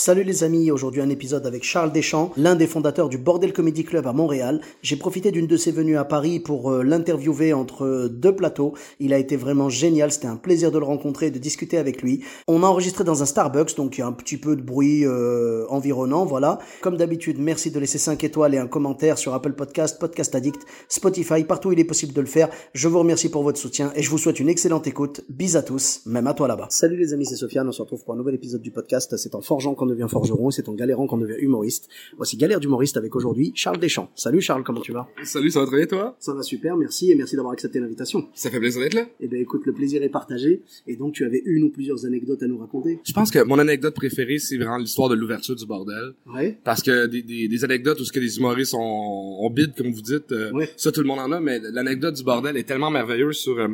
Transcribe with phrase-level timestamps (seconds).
[0.00, 3.82] Salut les amis, aujourd'hui un épisode avec Charles Deschamps, l'un des fondateurs du Bordel Comedy
[3.82, 4.60] Club à Montréal.
[4.80, 8.74] J'ai profité d'une de ses venues à Paris pour euh, l'interviewer entre deux plateaux.
[9.00, 12.00] Il a été vraiment génial, c'était un plaisir de le rencontrer et de discuter avec
[12.00, 12.22] lui.
[12.46, 15.04] On a enregistré dans un Starbucks, donc il y a un petit peu de bruit
[15.04, 16.60] euh, environnant, voilà.
[16.80, 20.62] Comme d'habitude, merci de laisser 5 étoiles et un commentaire sur Apple Podcast, Podcast Addict,
[20.88, 22.50] Spotify, partout il est possible de le faire.
[22.72, 25.22] Je vous remercie pour votre soutien et je vous souhaite une excellente écoute.
[25.28, 26.68] Bis à tous, même à toi là-bas.
[26.70, 29.16] Salut les amis, c'est Sofiane, on se retrouve pour un nouvel épisode du podcast.
[29.16, 31.88] C'est en forgeant qu'on devient forgeron, c'est en galérant qu'on devient humoriste.
[32.16, 34.10] Voici Galère d'humoriste avec aujourd'hui Charles Deschamps.
[34.14, 35.08] Salut Charles, comment tu vas?
[35.24, 36.16] Salut, ça va très bien toi?
[36.20, 38.28] Ça va super, merci et merci d'avoir accepté l'invitation.
[38.34, 39.06] Ça fait plaisir d'être là.
[39.20, 42.42] Eh bien écoute, le plaisir est partagé et donc tu avais une ou plusieurs anecdotes
[42.42, 43.00] à nous raconter.
[43.04, 46.12] Je pense que mon anecdote préférée, c'est vraiment l'histoire de l'ouverture du bordel.
[46.26, 49.74] Ouais Parce que des, des, des anecdotes où ce que les humoristes ont, ont bide,
[49.76, 50.70] comme vous dites, euh, Ouais.
[50.76, 53.58] ça tout le monde en a, mais l'anecdote du bordel est tellement merveilleuse sur...
[53.58, 53.68] euh,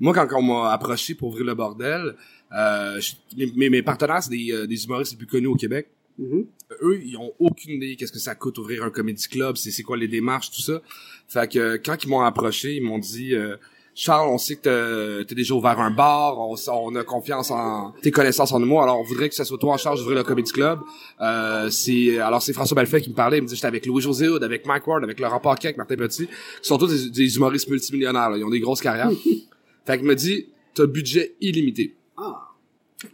[0.00, 2.16] moi, quand on m'a approché pour ouvrir le bordel,
[2.52, 3.14] euh, je-
[3.56, 5.88] mes, mes partenaires, c'est des, euh, des humoristes les plus connus au Québec.
[6.16, 6.46] Mhm.
[6.82, 9.82] eux, ils ont aucune idée qu'est-ce que ça coûte ouvrir un comedy club, c'est c'est
[9.82, 10.80] quoi les démarches, tout ça.
[11.26, 13.56] Fait que euh, quand ils m'ont approché, ils m'ont dit euh,
[13.96, 17.92] Charles, on sait que t'as t'as déjà ouvert un bar, on, on a confiance en
[18.00, 20.22] tes connaissances en humour, alors on voudrait que ça soit toi en charge d'ouvrir le
[20.24, 20.78] comedy club.
[21.20, 24.00] Euh, c'est alors c'est François Bellefeuille qui me parlait, il me dit j'étais avec Louis
[24.00, 27.10] José Hood, avec Mike Ward, avec Laurent Paquet, avec Martin Petit, qui sont tous des,
[27.10, 28.36] des humoristes multimillionnaires, là.
[28.36, 29.10] ils ont des grosses carrières.
[29.84, 31.94] fait qu'il me dit t'as budget illimité.
[32.16, 32.50] Ah,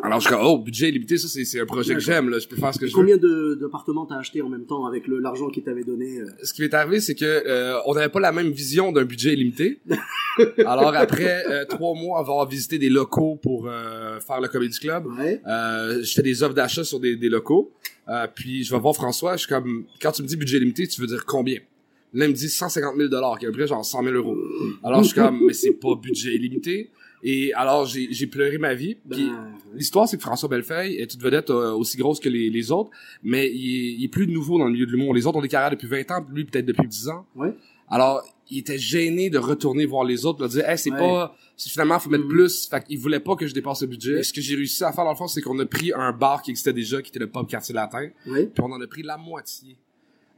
[0.02, 2.46] Alors je dis oh budget illimité, ça c'est c'est un projet que j'aime là, je
[2.46, 2.98] peux faire ce que je veux.
[3.00, 6.26] combien de d'appartements t'as acheté en même temps avec le- l'argent qu'il t'avait donné euh?
[6.42, 9.32] Ce qui m'est arrivé, c'est que euh, on n'avait pas la même vision d'un budget
[9.32, 9.80] illimité.
[10.66, 15.06] Alors après euh, trois mois, avoir visité des locaux pour euh, faire le comedy club,
[15.18, 15.40] Ouais.
[15.46, 17.72] euh, je fais des offres d'achat sur des, des locaux.
[18.08, 20.86] Euh, puis je vais voir François, je suis comme, quand tu me dis budget limité,
[20.86, 21.58] tu veux dire combien?
[22.12, 24.14] Là, il me dit 150 000 dollars, qui est à peu près genre 100 000
[24.16, 24.36] euros.
[24.82, 26.90] Alors je suis comme, mais c'est pas budget illimité.
[27.22, 28.94] Et alors j'ai pleuré ma vie.
[29.10, 32.48] Puis Ben, L'histoire, c'est que François Bellefeuille est une vedette euh, aussi grosse que les,
[32.50, 32.90] les autres,
[33.22, 35.14] mais il est, il est plus nouveau dans le milieu de l'humour.
[35.14, 37.26] Les autres ont des carrières depuis 20 ans, lui peut-être depuis 10 ans.
[37.36, 37.54] Ouais.
[37.88, 40.98] Alors, il était gêné de retourner voir les autres, de dire, hey, c'est Ouais.
[40.98, 42.30] pas, finalement, faut mettre Mhm.
[42.30, 42.68] plus.
[42.68, 44.20] Fait qu'il voulait pas que je dépasse le budget.
[44.20, 46.12] Et ce que j'ai réussi à faire, dans le fond, c'est qu'on a pris un
[46.12, 48.46] bar qui existait déjà, qui était le pub quartier latin, ouais.
[48.46, 49.76] puis on en a pris la moitié.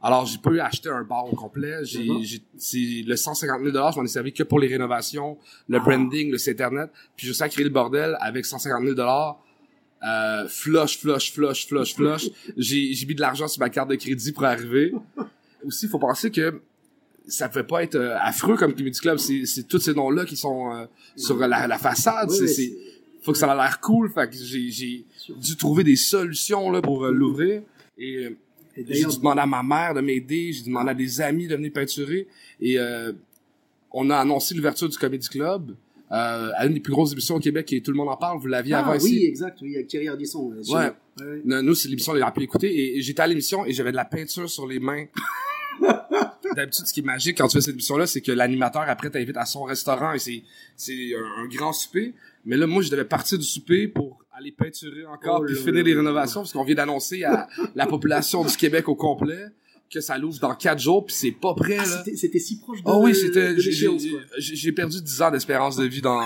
[0.05, 1.77] Alors, j'ai pas eu à acheter un bar au complet.
[1.83, 2.23] J'ai, Mhm.
[2.23, 5.37] j'ai, c'est le 150 000 je m'en ai servi que pour les rénovations,
[5.69, 5.79] le Ah.
[5.79, 6.91] branding, le site internet.
[7.15, 12.29] Puis je sais créer le bordel avec 150 000 euh, flush, flush, flush, flush, flush.
[12.57, 14.93] j'ai, j'ai mis de l'argent sur ma carte de crédit pour arriver.
[15.65, 16.61] Aussi, il faut penser que
[17.25, 19.17] ça peut pas être euh, affreux comme Comedy Club.
[19.17, 22.29] C'est, c'est tous ces noms-là qui sont euh, sur la, la façade.
[22.29, 22.73] Ouais, c'est,
[23.21, 24.11] faut que ça a l'air cool.
[24.11, 25.05] Fait que j'ai, j'ai
[25.37, 27.61] dû trouver des solutions là pour euh, l'ouvrir.
[27.97, 28.37] Et euh, Et
[28.75, 32.27] j'ai demander à ma mère de m'aider, j'ai demandé à des amis de venir peinturer.
[32.59, 33.11] Et euh,
[33.91, 35.75] on a annoncé l'ouverture du Comedy Club
[36.11, 38.39] euh, à une des plus grosses émissions au Québec et tout le monde en parle.
[38.39, 39.25] Vous l'aviez ah, avant oui, ici.
[39.25, 40.53] exact, oui, avec Thierry Ardisson.
[40.69, 40.91] Ouais.
[41.19, 41.41] ouais.
[41.43, 42.73] Nous, c'est l'émission les plus écoutée.
[42.73, 45.05] Et, et j'étais à l'émission et j'avais de la peinture sur les mains.
[46.55, 49.37] D'habitude, ce qui est magique quand tu fais cette émission-là, c'est que l'animateur, après, t'invite
[49.37, 50.43] à son restaurant et c'est,
[50.75, 52.13] c'est un, un grand souper.
[52.45, 55.83] Mais là, moi, je devais partir du souper pour aller peinturer encore Oh puis finir
[55.83, 59.45] les rénovations parce qu'on vient d'annoncer à la population du Québec au complet
[59.91, 62.03] que ça l'ouvre dans quatre jours puis c'est pas prêt, Ah, là.
[62.15, 63.53] c'était- si proche de, Oh oui, c'était,
[64.39, 66.19] j'ai, perdu 10 ans d'espérance de vie dans,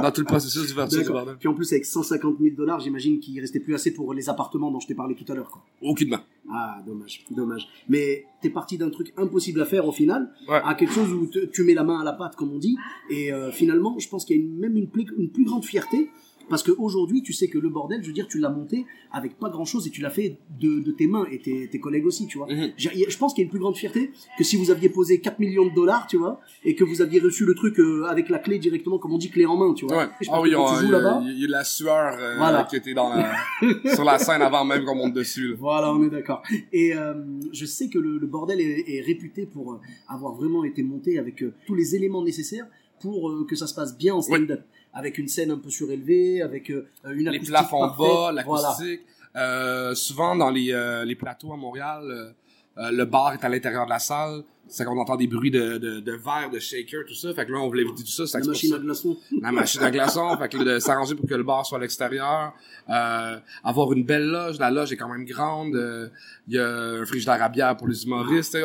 [0.00, 1.36] dans tout le processus d'ouverture.
[1.40, 4.70] Puis en plus, avec 150 000 dollars, j'imagine qu'il restait plus assez pour les appartements
[4.70, 5.50] dont je t'ai parlé tout à l'heure.
[5.50, 5.60] quoi.
[5.82, 6.20] Aucunement.
[6.52, 7.66] Ah, dommage, dommage.
[7.88, 10.60] Mais t'es parti d'un truc impossible à faire au final, Ouais.
[10.64, 12.76] à quelque chose où te- tu mets la main à la pâte, comme on dit.
[13.10, 16.10] Et euh, finalement, je pense qu'il y a une- même une plus grande fierté.
[16.50, 19.48] Parce qu'aujourd'hui, tu sais que le bordel, je veux dire, tu l'as monté avec pas
[19.48, 22.26] grand chose et tu l'as fait de, de tes mains et tes, tes collègues aussi,
[22.26, 22.48] tu vois.
[22.52, 22.72] Mhm.
[22.76, 25.38] Je pense qu'il y a une plus grande fierté que si vous aviez posé 4
[25.38, 28.38] millions de dollars, tu vois, et que vous aviez reçu le truc euh, avec la
[28.40, 29.96] clé directement, comme on dit, clé en main, tu vois.
[29.98, 30.04] Ouais.
[30.20, 32.64] Et je pense Ah oui, il y y a la sueur euh, Voilà.
[32.64, 33.32] qui était dans la,
[33.94, 35.50] sur la scène avant même qu'on monte dessus.
[35.50, 35.56] là.
[35.58, 36.42] Voilà, on est d'accord.
[36.72, 37.14] Et euh,
[37.52, 41.18] je sais que le, le bordel est, est réputé pour euh, avoir vraiment été monté
[41.18, 42.66] avec tous les éléments nécessaires
[43.00, 44.62] pour euh, que ça se passe bien en stand-up.
[44.92, 47.98] Avec une scène un peu surélevée, avec euh, une Les acoustique plafonds parfaite.
[47.98, 48.68] bas, Voilà.
[48.68, 49.00] l'acoustique.
[49.36, 52.30] Euh, souvent dans les, euh, les plateaux à Montréal, euh,
[52.78, 54.42] euh, le bar est à l'intérieur de la salle.
[54.66, 57.32] C'est qu'on entend des bruits de, de, de verre, de shaker, tout ça.
[57.34, 58.38] Fait que là, on voulait éviter tout ça.
[58.38, 59.16] La machine ça- à glaçons.
[59.42, 62.52] la machine à glaçons, fait que de s'arranger pour que le bar soit à l'extérieur,
[62.88, 66.08] euh, avoir une belle loge, la loge est quand même grande, euh,
[66.46, 68.56] il y a un frigidaire à bière pour les humoristes,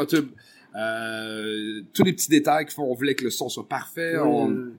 [0.75, 4.50] euh, tous les petits détails qui font, on voulait que le son soit parfait, on-
[4.51, 4.74] Euh,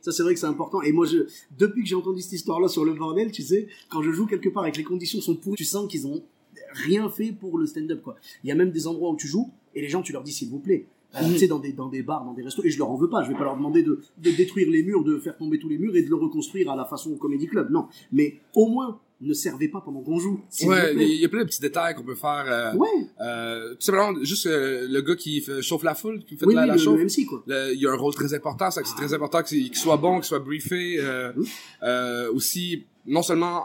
[0.00, 0.82] Ça, c'est vrai que c'est important.
[0.82, 1.18] Et moi, je,
[1.56, 4.48] depuis que j'ai entendu cette histoire-là sur le bordel, tu sais, quand je joue quelque
[4.48, 6.24] part et que les conditions sont pourries, tu sens qu'ils ont
[6.72, 8.16] rien fait pour le stand-up, quoi.
[8.42, 10.32] Il y a même des endroits où tu joues et les gens, tu leur dis
[10.32, 10.86] s'il vous plaît.
[11.14, 11.32] Euh, Mhm.
[11.34, 13.08] Tu sais, dans des, dans des bars, dans des restos, et je leur en veux
[13.10, 15.68] pas, je vais pas leur demander de, de détruire les murs, de faire tomber tous
[15.68, 17.86] les murs et de le reconstruire à la façon Comedy Club, non.
[18.10, 20.40] Mais au moins, ne servez pas pendant qu'on joue.
[20.64, 22.88] ouais, il y a plein de petits détails qu'on peut faire, euh, Ouais,
[23.20, 26.54] euh, tout simplement, juste euh, le gars qui fait- chauffe la foule, qui fait oui,
[26.54, 27.42] la, oui, la le, chauffe, le MC, quoi.
[27.46, 30.24] Le- il y a un rôle très important, c'est très important qu'il soit bon, qu'il
[30.24, 30.96] soit briefé.
[30.98, 31.48] Euh, Oui.
[31.82, 33.64] euh, aussi, non seulement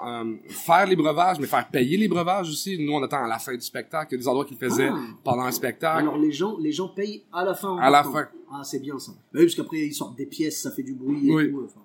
[0.49, 2.77] faire les breuvages, mais faire payer les breuvages aussi.
[2.83, 4.07] Nous, on attend à la fin du spectacle.
[4.11, 4.97] Il y a des endroits qu'ils faisaient Ah.
[5.23, 6.01] pendant un spectacle.
[6.01, 7.77] Alors les gens, les gens payent à la fin.
[7.77, 8.27] À la fin.
[8.51, 9.11] Ah, c'est bien ça.
[9.11, 11.51] Bah oui, parce qu'après ils sortent des pièces, ça fait du bruit et Oui.
[11.51, 11.61] tout.
[11.65, 11.81] enfin,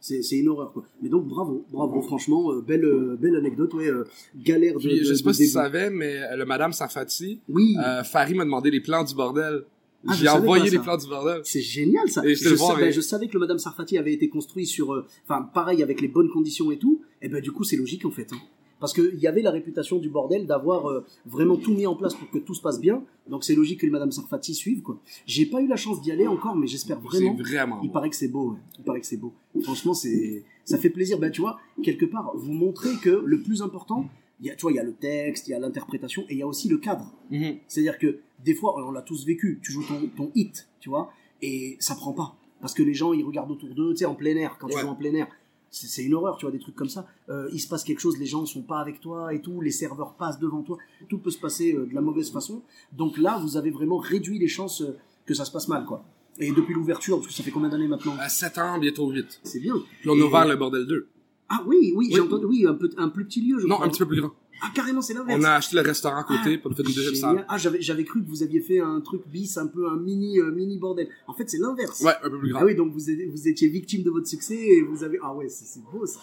[0.00, 0.84] c'est, c'est une horreur quoi.
[1.02, 3.88] Mais donc bravo, bravo, franchement, euh, belle, euh, belle anecdote, ouais.
[3.88, 4.04] euh,
[4.36, 4.78] galère de.
[4.78, 8.44] Puis, de- je sais pas si tu savais, mais le Madame Sarfati, Oui, Farid m'a
[8.44, 9.64] demandé les plans du bordel.
[10.08, 11.40] Ah, J'ai envoyé les plans du bordel.
[11.42, 12.24] c'est génial ça.
[12.24, 15.04] Et je le savais, mais- je savais que le Madame Sarfati avait été construit sur,
[15.24, 17.00] enfin pareil avec les bonnes conditions et tout.
[17.22, 18.28] Et ben du coup c'est logique en fait.
[18.32, 18.36] hein.
[18.78, 22.14] Parce qu'il y avait la réputation du bordel d'avoir euh, vraiment tout mis en place
[22.14, 23.02] pour que tout se passe bien.
[23.28, 24.98] Donc c'est logique que le Madame Sarfati suive quoi.
[25.26, 27.34] J'ai pas eu la chance d'y aller encore, mais j'espère C'est vraiment.
[27.36, 28.58] vraiment Il paraît que c'est beau, ouais.
[28.78, 29.32] Il paraît que c'est beau.
[29.62, 31.18] Franchement, c'est, ça fait plaisir.
[31.18, 34.06] Ben, tu vois, quelque part, vous montrez que le plus important,
[34.40, 36.34] il y a, tu vois, il y a le texte, il y a l'interprétation, et
[36.34, 37.10] il y a aussi le cadre.
[37.30, 37.56] Mhm.
[37.68, 41.10] C'est-à-dire que, des fois, on l'a tous vécu, tu joues ton, ton hit, tu vois,
[41.40, 42.36] et ça prend pas.
[42.60, 44.74] Parce que les gens, ils regardent autour d'eux, tu sais, en plein air, quand tu
[44.76, 44.82] Ouais.
[44.82, 45.28] joues en plein air.
[45.70, 47.06] C'est une horreur, tu vois, des trucs comme ça.
[47.28, 49.70] Euh, il se passe quelque chose, les gens sont pas avec toi et tout, les
[49.70, 50.78] serveurs passent devant toi,
[51.08, 52.62] tout peut se passer euh, de la mauvaise façon.
[52.92, 54.96] Donc là, vous avez vraiment réduit les chances euh,
[55.26, 56.04] que ça se passe mal, quoi.
[56.38, 59.40] Et depuis l'ouverture, parce que ça fait combien d'années maintenant À 7 ans, bientôt 8.
[59.42, 59.74] C'est bien.
[60.00, 61.08] Puis on a Et- ouvert le bordel 2.
[61.48, 62.26] Ah oui, oui, j'ai Oui.
[62.26, 63.86] entendu, oui, un, peu, un plus petit lieu, je Non, crois.
[63.86, 64.32] un petit peu plus grand.
[64.62, 65.38] Ah, carrément, c'est l'inverse.
[65.40, 67.36] On a acheté le restaurant à côté, Ah, pour faire une deuxième Génial.
[67.36, 67.46] salle.
[67.48, 70.40] Ah, j'avais, j'avais cru que vous aviez fait un truc bis, un peu un mini,
[70.40, 71.08] euh, mini bordel.
[71.26, 72.00] En fait, c'est l'inverse.
[72.00, 72.60] Ouais, un peu plus grand.
[72.62, 75.18] Ah oui, donc vous, êtes- vous étiez victime de votre succès et vous avez.
[75.22, 76.20] Ah ouais, c'est, beau ça.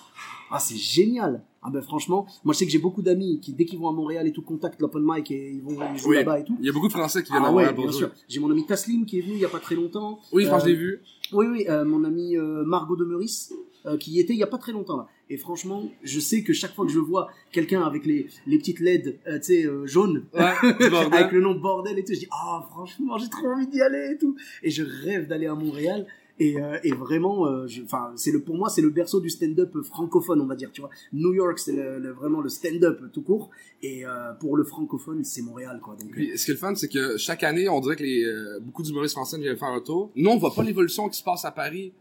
[0.51, 1.43] Ah, c'est génial.
[1.65, 3.93] Ah ben franchement, moi je sais que j'ai beaucoup d'amis qui, dès qu'ils vont à
[3.93, 6.17] Montréal et tout, contactent l'open mic et ils vont ils jouent Oui.
[6.17, 6.57] là-bas et tout.
[6.59, 7.99] Il y a beaucoup de Français qui viennent Ah à ouais, Montréal pour bien jouer.
[8.01, 8.11] sûr.
[8.27, 10.19] J'ai mon ami Taslim qui est venu il y a pas très longtemps.
[10.33, 10.99] Oui, que je Euh, l'ai vu.
[11.31, 13.53] Oui, oui, euh, mon ami euh, Margot de Meurice,
[13.85, 15.07] euh, qui y était il y a pas très longtemps là.
[15.29, 18.79] Et franchement, je sais que chaque fois que je vois quelqu'un avec les, les petites
[18.79, 20.41] LED, euh, tu sais, euh, jaunes, Ouais,
[21.11, 24.11] avec le nom bordel et tout, je dis, ah, franchement, j'ai trop envie d'y aller
[24.13, 24.35] et tout.
[24.61, 26.05] Et je rêve d'aller à Montréal.
[26.39, 29.71] Et, euh, et vraiment, euh, enfin, c'est le pour moi, c'est le berceau du stand-up
[29.83, 30.71] francophone, on va dire.
[30.73, 33.51] Tu vois, New York, c'est le- le- vraiment le stand-up tout court.
[33.83, 35.95] Et euh, pour le francophone, c'est Montréal, quoi.
[35.95, 38.23] Donc, Puis, ce qui est le fun, c'est que chaque année, on dirait que les,
[38.23, 40.09] euh, beaucoup d'humoristes français viennent faire un tour.
[40.15, 41.93] Nous, on voit pas l'évolution qui se passe à Paris.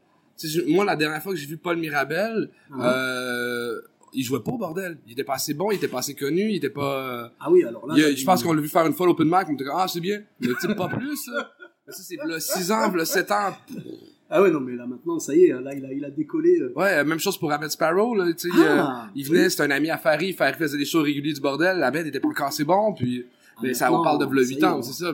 [0.68, 2.94] Moi, la dernière fois que j'ai vu Paul Mirabel, Ah.
[2.94, 3.80] euh,
[4.14, 4.98] il jouait pas au bordel.
[5.06, 6.98] Il était pas assez bon, il était pas assez connu, il était pas...
[7.24, 9.26] euh, ah oui, alors là, il je pense qu'on l'a vu faire une fois l'open
[9.26, 10.20] mic, on était comme, ah, c'est bien.
[10.40, 11.50] Mais tu sais, pas plus, là.
[11.88, 13.54] Ça, c'est le 6 ans, le 7 ans.
[14.30, 16.58] Ah ouais, non, mais là maintenant, ça y est, là, il a, il a décollé.
[16.60, 16.72] euh.
[16.76, 18.56] Ouais, même chose pour Ahmed Sparrow, là, tu sais.
[18.66, 21.40] Ah, euh, il venait, c'était un ami à Farid, Farid faisait des shows réguliers du
[21.40, 23.26] bordel, Ahmed était pas encore assez bon, puis...
[23.62, 25.12] Mais ça, on parle de v'là ça y 8 est, ans, c'est ça.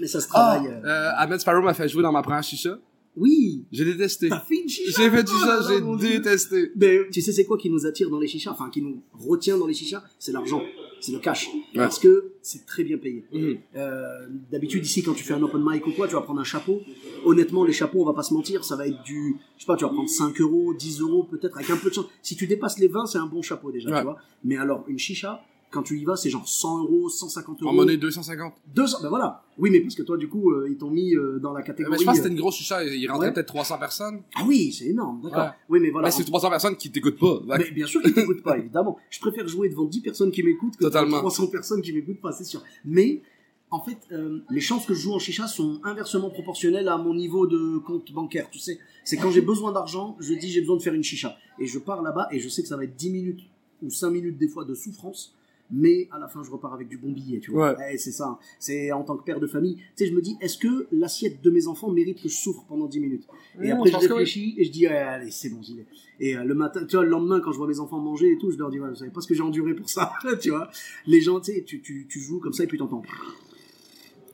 [0.00, 0.68] Mais ça se Ah, travaille.
[0.68, 0.86] euh.
[0.86, 2.76] euh, Ahmed Sparrow m'a fait jouer dans ma première chicha.
[3.16, 4.28] Oui, J'ai détesté.
[4.28, 5.02] t'as fait une chicha.
[5.02, 6.70] J'ai fait du ça, j'ai détesté.
[6.76, 8.52] Mais tu sais, c'est quoi qui nous attire dans les chichas?
[8.52, 10.02] Enfin, qui nous retient dans les chichas?
[10.18, 10.62] C'est l'argent,
[11.00, 11.50] c'est le cash.
[11.74, 13.24] Parce que c'est très bien payé.
[13.32, 13.58] Mhm.
[13.76, 16.44] Euh, D'habitude, ici, quand tu fais un open mic ou quoi, tu vas prendre un
[16.44, 16.80] chapeau.
[17.24, 19.36] Honnêtement, les chapeaux, on va pas se mentir, ça va être du.
[19.56, 21.94] Je sais pas, tu vas prendre 5 euros, 10 euros, peut-être, avec un peu de
[21.94, 22.06] chance.
[22.22, 23.98] Si tu dépasses les 20, c'est un bon chapeau déjà, Ouais.
[23.98, 24.16] tu vois.
[24.44, 27.70] Mais alors, une chicha, quand tu y vas, c'est genre 100 euros, 150 euros.
[27.70, 28.52] En monnaie 250.
[28.74, 29.42] 200, ben voilà.
[29.58, 31.62] Oui, mais parce que toi, du coup, euh, ils t'ont mis euh, dans la Euh,
[31.62, 31.92] catégorie.
[31.92, 33.32] Mais je pense que euh, c'était une grosse chicha, il rentrait Ouais.
[33.34, 34.22] peut-être 300 personnes.
[34.36, 35.38] Ah oui, c'est énorme, d'accord.
[35.44, 35.50] Ouais.
[35.68, 36.08] Oui, mais voilà.
[36.08, 37.40] Ouais, c'est 300 personnes qui t'écoutent pas.
[37.58, 38.96] Mais bien sûr qu'ils t'écoutent pas, évidemment.
[39.10, 41.18] Je préfère jouer devant 10 personnes qui m'écoutent que Totalement.
[41.18, 42.62] devant 300 personnes qui m'écoutent pas, c'est sûr.
[42.84, 43.22] Mais,
[43.70, 47.14] en fait, euh, les chances que je joue en chicha sont inversement proportionnelles à mon
[47.14, 48.78] niveau de compte bancaire, tu sais.
[49.04, 51.36] C'est quand j'ai besoin d'argent, je dis j'ai besoin de faire une chicha.
[51.58, 53.40] Et je pars là-bas et je sais que ça va être 10 minutes
[53.82, 55.34] ou 5 minutes des fois de souffrance.
[55.72, 57.76] Mais à la fin, je repars avec du bon billet, tu vois.
[57.76, 57.92] Ouais.
[57.94, 58.38] Eh, c'est ça.
[58.58, 59.76] C'est en tant que père de famille.
[59.76, 62.64] Tu sais, je me dis, est-ce que l'assiette de mes enfants mérite que je souffre
[62.68, 63.26] pendant 10 minutes?
[63.60, 64.06] Et Mmh, après, je oui.
[64.06, 65.86] réfléchis et je dis, eh, allez, c'est bon, j'y vais.
[66.18, 68.38] Et euh, le matin, tu vois, le lendemain, quand je vois mes enfants manger et
[68.38, 70.50] tout, je leur dis, ouais, vous savez pas ce que j'ai enduré pour ça, tu
[70.50, 70.70] vois.
[71.06, 73.02] Les gens, tu sais, tu, tu, tu joues comme ça et puis t'entends.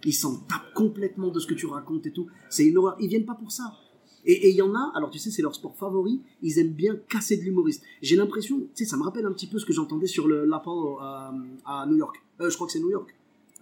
[0.05, 2.29] Ils s'en tapent complètement de ce que tu racontes et tout.
[2.49, 2.97] C'est une horreur.
[3.01, 3.73] Ils viennent pas pour ça.
[4.27, 6.97] Et il y en a, alors tu sais, c'est leur sport favori, ils aiment bien
[7.09, 7.83] casser de l'humoriste.
[8.03, 10.45] J'ai l'impression, tu sais, ça me rappelle un petit peu ce que j'entendais sur le
[10.45, 11.31] l'Apple euh,
[11.65, 12.17] à New York.
[12.41, 13.15] Euh, je crois que c'est New York.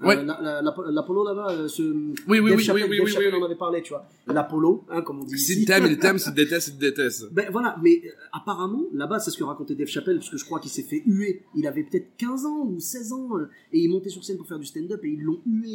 [0.02, 0.16] Euh, Ouais.
[0.16, 1.82] la- la- la- L'Apollo là-bas, euh, ce.
[1.82, 4.04] Oui, oui, Dave oui, Chappelle, oui, oui, Chappelle oui, en avait parlé, tu vois.
[4.26, 7.28] L'Apollo, hein, comme on dit S'il t'aime, il t'aime, s'il te déteste, il te déteste.
[7.32, 10.44] Ben voilà, mais euh, apparemment, là-bas, c'est ce que racontait Dave Chappelle, parce que je
[10.44, 11.42] crois qu'il s'est fait huer.
[11.54, 14.48] Il avait peut-être 15 ans ou 16 ans, euh, et il montait sur scène pour
[14.48, 15.68] faire du stand-up, et ils l'ont hué,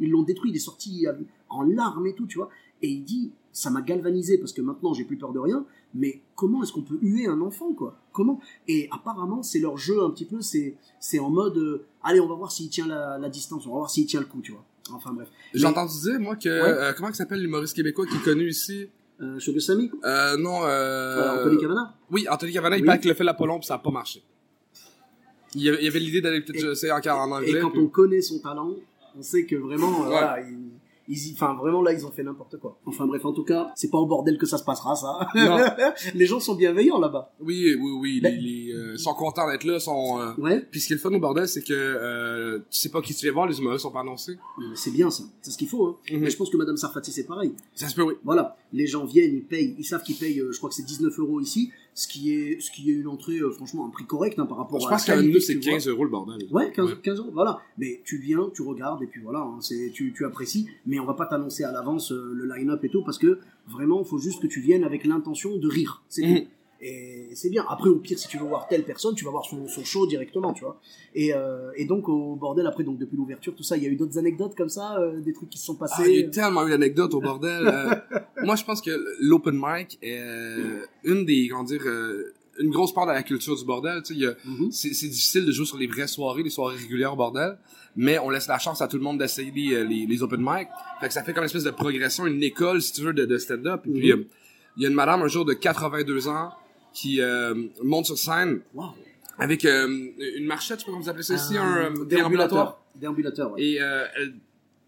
[0.00, 1.06] ils l'ont, détruit, il est sorti
[1.48, 2.50] en larmes et tout, tu vois.
[2.82, 6.20] Et il dit, ça m'a galvanisé, parce que maintenant, j'ai plus peur de rien, mais
[6.34, 7.96] comment est-ce qu'on peut huer un enfant, quoi?
[8.12, 8.38] Comment?
[8.68, 12.28] Et apparemment, c'est leur jeu un petit peu, c'est, c'est en mode, euh, allez, on
[12.28, 14.52] va voir s'il tient la, la distance, on va voir s'il tient le coup, tu
[14.52, 14.64] vois.
[14.92, 15.28] Enfin bref.
[15.54, 18.48] J'ai Mais- entendu dire, moi, que, euh, comment il s'appelle l'humoriste québécois qui est connu
[18.48, 18.88] ici?
[19.22, 21.40] Euh, Sugar Sammy, Euh, non, euh.
[21.40, 21.94] Anthony Cavana?
[22.10, 22.86] Oui, Anthony Cavana, il Oui.
[22.86, 24.22] paraît qu'il a fait l'Apollon puis ça a pas marché.
[25.54, 27.50] Il y avait, il l'idée d'aller peut-être essayer encore en anglais.
[27.52, 28.74] Et quand puis- on connaît son talent,
[29.18, 30.06] on sait que vraiment, Ouais.
[30.08, 30.38] voilà,
[31.08, 32.78] ils enfin vraiment là, ils ont fait n'importe quoi.
[32.86, 35.28] Enfin bref, en tout cas, c'est pas au bordel que ça se passera, ça.
[36.14, 37.32] Les gens sont bienveillants là-bas.
[37.40, 40.20] Oui, oui, oui, Ben- les, les, euh, sont contents d'être là, sont...
[40.20, 42.88] euh, Ouais, Puis ce qui est le fun au bordel, c'est que euh, tu sais
[42.88, 44.36] pas qui tu vas voir, les humoristes sont pas annoncés.
[44.74, 45.86] C'est bien ça, c'est ce qu'il faut.
[45.86, 45.96] Hein.
[46.12, 46.20] Mhm.
[46.20, 47.52] Mais je pense que Madame Sarfati c'est pareil.
[47.74, 48.14] Ça se peut, oui.
[48.24, 50.84] Voilà, les gens viennent, ils payent, ils savent qu'ils payent, euh, je crois que c'est
[50.86, 54.04] 19 euros ici, ce qui est, ce qui est une entrée, euh, franchement, un prix
[54.04, 55.72] correct hein, par rapport Je à pense que c'est tu vois.
[55.72, 56.46] 15 euros le bordel.
[56.52, 56.96] Ouais, 15, Ouais.
[57.02, 57.58] 15 euros, voilà.
[57.78, 61.06] Mais tu viens, tu regardes, et puis voilà, hein, c'est, tu, tu apprécies, mais on
[61.06, 64.18] va pas t'annoncer à l'avance euh, le line-up et tout, parce que vraiment, il faut
[64.18, 66.46] juste que tu viennes avec l'intention de rire, c'est Mhm.
[66.88, 67.64] Et c'est bien.
[67.68, 70.06] Après, au pire, si tu veux voir telle personne, tu vas voir son, son show
[70.06, 70.80] directement, tu vois.
[71.14, 73.88] Et, euh, et donc, au bordel, après, donc depuis l'ouverture, tout ça, il y a
[73.88, 75.94] eu d'autres anecdotes comme ça, euh, des trucs qui se sont passés.
[76.04, 77.66] Ah, il y a eu tellement eu d'anecdotes au bordel.
[77.66, 77.94] Euh,
[78.44, 78.90] moi, je pense que
[79.20, 83.56] l'open mic est euh, une des, comment dire, euh, une grosse part de la culture
[83.56, 84.02] du bordel.
[84.04, 84.70] Tu sais, Mhm.
[84.70, 87.58] c'est difficile de jouer sur les vraies soirées, les soirées régulières au bordel,
[87.96, 90.40] mais on laisse la chance à tout le monde d'essayer les, euh, les, les open
[90.40, 90.68] mic.
[91.00, 93.24] Fait que ça fait comme une espèce de progression, une école, si tu veux, de,
[93.26, 93.82] de stand-up.
[93.86, 94.20] Et puis, Mhm.
[94.20, 94.24] euh,
[94.78, 96.50] il y a une madame un jour de 82 ans
[96.96, 98.86] qui euh, monte sur scène Wow.
[99.38, 99.86] avec euh,
[100.38, 102.80] une marchette, je sais pas comment vous appelez ça ici, un euh, déambulatoire.
[102.94, 103.52] déambulateur.
[103.52, 103.62] Ouais.
[103.62, 104.34] Et euh, elle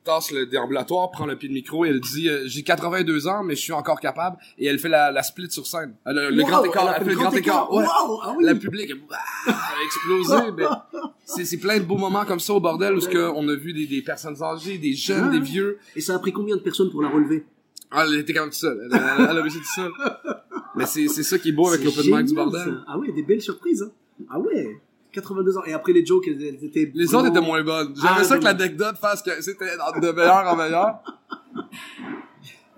[0.05, 3.43] tasse le déambulatoire, prend le pied de micro et elle dit euh, j'ai 82 ans
[3.45, 5.95] mais je suis encore capable et elle fait la, la split sur scène.
[6.07, 7.73] Euh, Le, le Wow, grand elle écart, elle fait fait le grand écart.
[7.75, 7.85] Ouais.
[7.85, 8.45] Wow, ah oui.
[8.47, 10.37] Le public ah, a explosé.
[10.57, 10.65] mais
[11.27, 13.55] c'est c'est plein de beaux moments comme ça au bordel où ce que on a
[13.55, 15.33] vu des, des personnes âgées, des jeunes, Ouais.
[15.39, 15.79] des vieux.
[15.95, 17.45] Et ça a pris combien de personnes pour la relever?
[17.91, 18.79] Ah, elle était quand même toute seule.
[18.91, 19.93] Elle, elle, elle a réussi toute seule.
[20.79, 22.63] Mais c'est ça qui est beau avec l'open mic du bordel.
[22.65, 22.85] ça.
[22.87, 23.83] Ah ouais, des belles surprises.
[23.83, 23.91] Hein.
[24.31, 24.81] Ah ouais,
[25.13, 25.65] 82 ans.
[25.67, 26.91] Et après les jokes, elles, étaient.
[26.95, 27.95] Les autres étaient moins bonnes.
[27.97, 31.03] J'aimerais Ah, ça que l'anecdote fasse que c'était de meilleur en meilleur.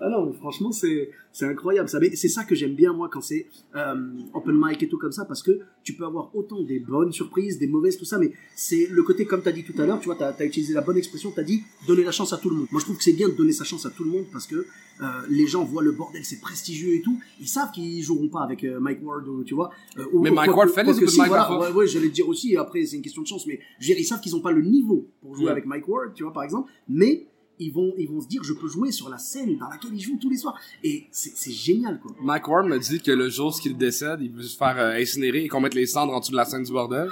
[0.03, 1.87] Ah non, franchement, c'est c'est incroyable.
[1.87, 3.93] Ça, mais c'est ça que j'aime bien moi quand c'est euh,
[4.33, 7.59] open mic et tout comme ça, parce que tu peux avoir autant des bonnes surprises,
[7.59, 9.99] des mauvaises, tout ça, mais c'est le côté comme t'as dit tout à l'heure.
[9.99, 11.31] Tu vois, t'as as utilisé la bonne expression.
[11.35, 12.67] T'as dit donner la chance à tout le monde.
[12.71, 14.47] Moi, je trouve que c'est bien de donner sa chance à tout le monde parce
[14.47, 14.55] que
[15.01, 17.19] euh, les gens voient le bordel, c'est prestigieux et tout.
[17.39, 19.69] Ils savent qu'ils joueront pas avec euh, Mike Ward, ou, tu vois.
[20.11, 22.09] ou- Mais ou Mike quoi- Ward fait les open si, mic voilà, ouais, ouais, j'allais
[22.09, 22.55] te dire aussi.
[22.57, 24.51] Après, c'est une question de chance, mais je veux dire, ils savent qu'ils ont pas
[24.51, 25.51] le niveau pour jouer Ouais.
[25.51, 26.69] avec Mike Ward, tu vois, par exemple.
[26.89, 27.27] Mais
[27.61, 30.01] ils vont, ils vont se dire, je peux jouer sur la scène dans laquelle ils
[30.01, 30.59] jouent tous les soirs.
[30.83, 32.11] Et c'est génial, quoi.
[32.21, 35.43] Mike Ward me dit que le jour qu'il décède, il veut se faire euh, incinérer
[35.43, 37.09] et qu'on mette les cendres en dessous de la scène du bordel.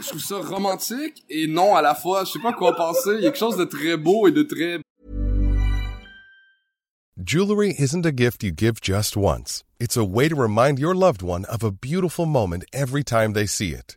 [0.00, 2.24] Je trouve ça romantique et non à la fois.
[2.24, 3.10] Je sais pas quoi penser.
[3.18, 4.80] Il y a quelque chose de très beau et de très
[7.22, 9.64] Jewelry isn't a gift you give just once.
[9.80, 13.46] It's a way to remind your loved one of a beautiful moment every time they
[13.46, 13.96] see it.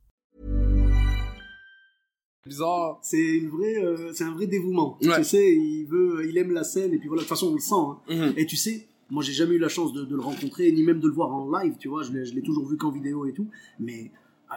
[2.45, 2.99] bizarre.
[3.01, 4.97] C'est une vraie, euh, c'est un vrai dévouement.
[5.01, 5.17] Ouais.
[5.17, 7.21] Tu sais, il veut, il aime la scène et puis voilà.
[7.23, 7.75] De toute façon, on le sent.
[7.75, 7.97] hein.
[8.09, 8.33] Mhm.
[8.37, 10.99] Et tu sais, moi, j'ai jamais eu la chance de, de le rencontrer ni même
[10.99, 11.75] de le voir en live.
[11.79, 13.47] Tu vois, je l'ai, toujours vu qu'en vidéo et tout.
[13.79, 14.11] Mais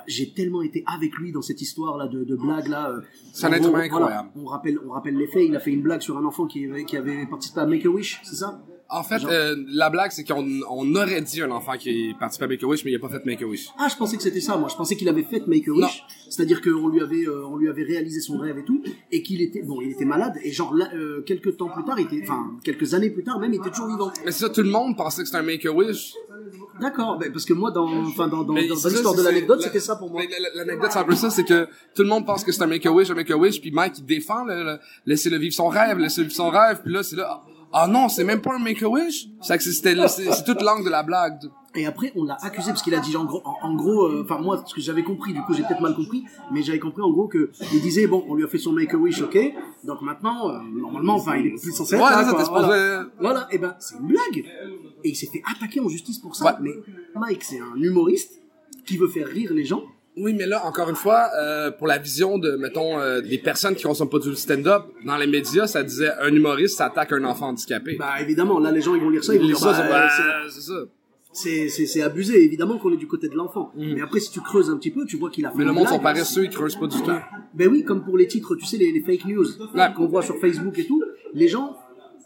[0.06, 2.90] j'ai tellement été avec lui dans cette histoire là de, de blague là.
[2.90, 3.00] euh,
[3.42, 4.28] un en être incroyable.
[4.36, 5.44] on rappelle, on rappelle les faits.
[5.46, 7.84] Il a fait une blague sur un enfant qui, avait- qui avait participé à Make
[7.86, 8.62] a Wish, c'est ça?
[8.90, 12.18] En fait, Genre- euh, la blague, c'est qu'on on aurait dit un enfant qui est
[12.18, 13.70] participé à Make-A-Wish, mais il a pas fait Make-A-Wish.
[13.78, 14.58] Ah, je pensais que c'était ça.
[14.58, 15.72] Moi, je pensais qu'il avait fait Make a.
[15.72, 19.22] Wish, c'est-à-dire qu'on lui avait, euh, on lui avait réalisé son rêve et tout, et
[19.22, 22.04] qu'il était, bon, il était malade, et genre là, euh, quelques temps plus tard, il
[22.06, 24.12] était, enfin, quelques années plus tard, même, il était toujours vivant.
[24.24, 26.14] Mais c'est ça, tout le monde pensait que c'était un Make-A-Wish.
[26.80, 29.80] D'accord, ben, parce que moi, dans, enfin, dans, dans, dans l'histoire de l'anecdote, la- c'était
[29.80, 30.22] ça pour moi.
[30.54, 33.10] L'anecdote, c'est un peu ça, c'est que tout le monde pense que c'est un Make-A-Wish,
[33.10, 36.50] un Make-A-Wish, puis Mike, il défend, le, le- laissez-le vivre son rêve, laissez-le vivre son
[36.50, 39.26] rêve, puis là, c'est là, ah non, c'est même pas un Make-A-Wish.
[39.42, 41.38] C'est que c'était, là, c'est c'est toute l'angle de la blague.
[41.76, 44.22] Et après, on l'a accusé parce qu'il a dit en gros, en, en gros, euh,
[44.24, 47.02] enfin moi, ce que j'avais compris, du coup j'ai peut-être mal compris, mais j'avais compris
[47.02, 49.36] en gros que il disait bon, on lui a fait son make a wish, ok,
[49.82, 52.66] donc maintenant, euh, normalement, enfin, il est plus censé être Ouais, là, ça, quoi, supposé-
[52.66, 53.06] voilà.
[53.20, 54.44] Voilà, et ben c'est une blague.
[55.04, 56.44] et il s'est fait attaquer en justice pour ça.
[56.44, 56.52] Ouais.
[56.60, 56.70] Mais
[57.16, 58.40] Mike, c'est un humoriste
[58.86, 59.82] qui veut faire rire les gens.
[60.16, 63.74] Oui, mais là, encore une fois, euh, pour la vision de, mettons, euh, des personnes
[63.74, 67.48] qui consomment pas du stand-up, dans les médias, ça disait un humoriste s'attaque un enfant
[67.48, 67.96] handicapé.
[67.98, 70.08] Bah évidemment, là les gens ils vont lire ça, ils vont Les dire ça, bah,
[70.08, 70.74] c'est- bah, c'est ça.
[71.34, 72.42] C'est c'est c'est abusé.
[72.42, 73.70] Évidemment qu'on est du côté de l'enfant.
[73.76, 75.58] Mais après si tu creuses un petit peu, tu vois qu'il a fait Mm.
[75.58, 77.10] Mais le monde sont paresseux, ils creusent pas du tout.
[77.54, 79.92] Ben oui, comme pour les titres, tu sais, les, les fake news Ouais.
[79.94, 81.02] qu'on voit sur Facebook et tout,
[81.34, 81.76] les gens,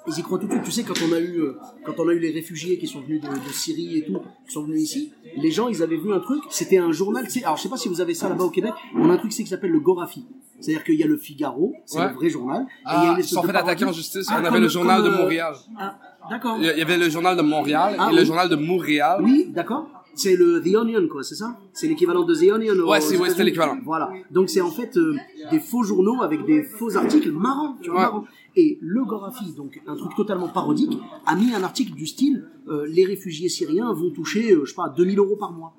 [0.06, 0.64] ils y croient tout de suite.
[0.64, 1.52] Tu sais, quand on a eu, euh,
[1.84, 4.52] quand on a eu les réfugiés qui sont venus de, de Syrie et tout, qui
[4.52, 7.44] sont venus ici, les gens, ils avaient vu un truc, c'était un journal, tu sais,
[7.44, 9.32] alors je sais pas si vous avez ça là-bas au Québec, on a un truc
[9.32, 10.24] qui s'appelle le Gorafi.
[10.60, 12.08] C'est-à-dire qu'il y a le Figaro, c'est Ouais.
[12.08, 12.62] le vrai journal.
[12.62, 14.26] et il y a Ah, une ils sont fait attaquer en justice.
[14.30, 15.54] Ah, On avait le journal comme, de euh, Montréal.
[15.78, 15.98] Ah,
[16.30, 16.56] d'accord.
[16.60, 18.26] Il y avait le journal de Montréal Ah, et le oui.
[18.26, 19.20] journal de Montréal.
[19.22, 19.86] Oui, d'accord.
[20.14, 21.56] C'est le The Onion, quoi, c'est ça?
[21.72, 22.74] C'est l'équivalent de The Onion.
[22.88, 23.78] Ouais, c'est- ouais, l'équivalent.
[23.84, 24.10] Voilà.
[24.32, 25.14] Donc c'est en fait euh,
[25.52, 28.04] des faux journaux avec des faux articles marrants, tu vois, Ouais.
[28.06, 28.24] marrants.
[28.56, 32.84] Et le Gorafi, donc un truc totalement parodique, a mis un article du style euh,
[32.88, 35.74] les réfugiés syriens vont toucher, euh, je sais pas, 2000 euros par mois.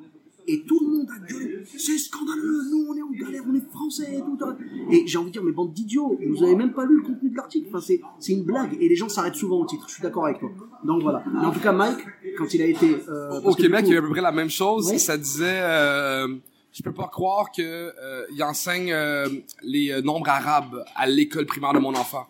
[0.51, 3.69] Et tout le monde a gueulé, c'est scandaleux, nous on est en galère, on est
[3.71, 4.35] français et tout.
[4.91, 7.29] Et j'ai envie de dire, mais bande d'idiots, vous avez même pas lu le contenu
[7.29, 8.75] de l'article, enfin, c'est, c'est une blague.
[8.81, 10.49] Et les gens s'arrêtent souvent au titre, je suis d'accord avec toi.
[10.83, 11.23] Donc voilà.
[11.31, 11.99] Mais en tout cas, Mike,
[12.37, 12.97] quand il a été...
[13.07, 14.89] euh, Au Québec, il y avait à peu près la même chose.
[14.89, 14.97] Ouais.
[14.97, 16.27] Ça disait, euh,
[16.71, 19.27] je peux pas croire que euh, il enseigne euh,
[19.61, 22.27] les euh, nombres arabes à l'école primaire de mon enfant.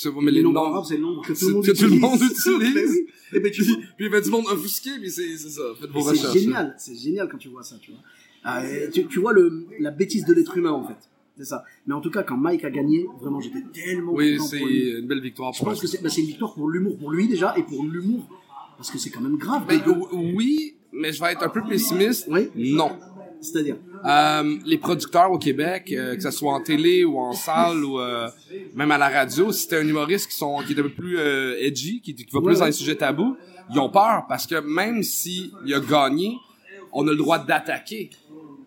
[0.00, 1.74] C'est mais Les nombres arabes, c'est le nombre que tout c'est- le monde tout le
[1.76, 2.00] utilise.
[2.00, 2.74] monde utilise.
[2.74, 3.06] Mais oui.
[3.34, 5.62] Eh ben, tu Puis, puis il avait du monde offusqué, mais c'est c'est ça.
[5.80, 6.34] Faites vos c'est recherches.
[6.38, 8.00] génial, c'est génial quand tu vois ça, tu vois.
[8.44, 10.96] Ah, et tu, tu vois le, la bêtise de l'être humain, en fait.
[11.36, 11.64] C'est ça.
[11.86, 14.66] Mais en tout cas, quand Mike a gagné, vraiment, j'étais tellement Oui, content c'est pour
[14.68, 14.90] lui.
[14.98, 17.10] une belle victoire Je pour pense que c'est bah, c'est une victoire pour l'humour, pour
[17.10, 18.28] lui déjà, et pour l'humour,
[18.76, 19.64] parce que c'est quand même grave.
[19.68, 19.80] Ben,
[20.34, 22.26] oui, mais je vais être un peu pessimiste.
[22.30, 22.48] Oui.
[22.56, 22.90] Non.
[23.40, 27.84] C'est-à-dire, Euh, les producteurs au Québec, euh, que ce soit en télé ou en salle
[27.84, 28.28] ou euh,
[28.74, 31.18] même à la radio, si t'es un humoriste qui sont qui est un peu plus
[31.18, 33.36] euh, edgy, qui, qui va plus dans les sujets tabous,
[33.70, 36.36] ils ont peur parce que même si il a gagné,
[36.92, 38.10] on a le droit d'attaquer.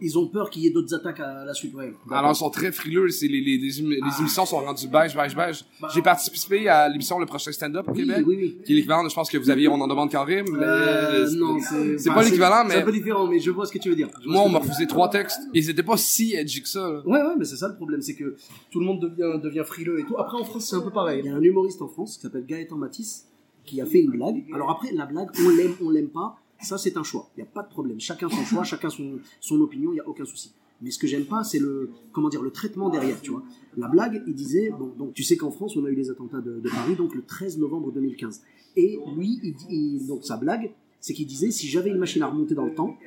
[0.01, 1.74] Ils ont peur qu'il y ait d'autres attaques à la suite.
[1.75, 1.93] Ouais.
[2.12, 5.36] Alors ils sont très frileux, les, les, les, émi- les émissions sont rendues beige, beige,
[5.36, 5.63] beige.
[5.93, 7.98] J'ai participé à l'émission Le Prochain Stand-Up au Bah.
[7.98, 8.58] Oui, Québec, oui, oui.
[8.65, 11.57] qui est l'équivalent, je pense que vous aviez On en demande Karim, mais Euh, non,
[11.98, 13.96] c'est pas l'équivalent, C'est un mais peu différent, mais je vois ce que tu veux
[13.96, 14.09] dire.
[14.25, 16.79] Moi on m'a refusé trois textes, et ils étaient pas si edgy que ça.
[16.90, 17.01] là.
[17.05, 18.35] Ouais, ouais, mais c'est ça le problème, c'est que
[18.72, 20.18] tout le monde devient, devient frileux et tout.
[20.18, 21.22] Après, en France, c'est un peu pareil.
[21.24, 23.27] Il y a un humoriste en France qui s'appelle Gaëtan Matisse
[23.64, 24.44] qui a fait une blague.
[24.53, 27.29] Alors après, la blague, on l'aime, on l'aime pas, ça c'est un choix.
[27.35, 28.00] Il n'y a pas de problème.
[28.00, 30.53] Chacun son choix, chacun son, son opinion, il n'y a aucun souci.
[30.81, 33.43] Mais ce que j'aime pas, c'est le, comment dire, le traitement derrière, tu vois.
[33.77, 36.41] La blague, il disait, bon, donc tu sais qu'en France, on a eu les attentats
[36.41, 38.41] de, Paris, donc le 13 novembre 2015.
[38.77, 42.27] Et lui, il, il- donc sa blague, c'est qu'il disait, si j'avais une machine à
[42.27, 42.97] remonter dans le temps,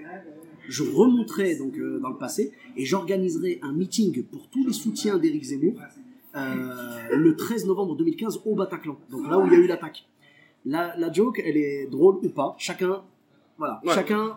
[0.68, 5.18] je remonterai donc euh, dans le passé et j'organiserai un meeting pour tous les soutiens
[5.18, 5.74] d'Éric Zemmour
[6.36, 10.06] euh, le 13 novembre 2015 au Bataclan, donc là où il y a eu l'attaque.
[10.64, 13.02] La, la joke, elle est drôle ou pas, chacun,
[13.58, 13.94] voilà, Ouais.
[13.94, 14.36] chacun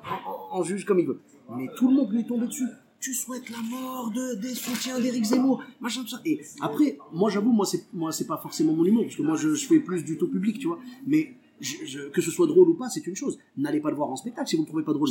[0.52, 1.20] en, en juge comme il veut.
[1.56, 2.68] Mais tout le monde lui est tombé dessus.
[3.00, 6.20] Tu souhaites la mort de, des soutiens d'Éric Zemmour, machin tout ça.
[6.26, 9.36] Et après, moi j'avoue, moi c'est moi c'est pas forcément mon humour parce que moi
[9.38, 10.80] je, je fais plus du tout public, tu vois.
[11.06, 13.38] Mais je, je- que ce soit drôle ou pas, c'est une chose.
[13.56, 15.10] N'allez pas le voir en spectacle si vous le trouvez pas drôle.